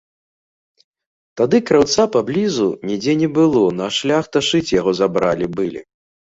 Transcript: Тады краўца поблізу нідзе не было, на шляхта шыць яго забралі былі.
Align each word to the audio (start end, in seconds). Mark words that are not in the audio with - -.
Тады 1.41 1.57
краўца 1.71 2.07
поблізу 2.17 2.67
нідзе 2.93 3.13
не 3.21 3.29
было, 3.37 3.63
на 3.83 3.93
шляхта 4.01 4.37
шыць 4.51 4.67
яго 4.81 4.91
забралі 5.05 5.45
былі. 5.57 5.89